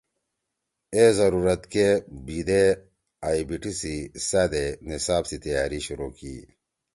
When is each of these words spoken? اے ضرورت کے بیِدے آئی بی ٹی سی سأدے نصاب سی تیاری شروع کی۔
اے 0.95 1.05
ضرورت 1.19 1.61
کے 1.73 1.87
بیِدے 2.25 2.63
آئی 3.27 3.41
بی 3.47 3.57
ٹی 3.61 3.71
سی 3.79 3.95
سأدے 4.27 4.65
نصاب 4.87 5.23
سی 5.29 5.37
تیاری 5.43 5.79
شروع 5.85 6.11
کی۔ 6.17 6.35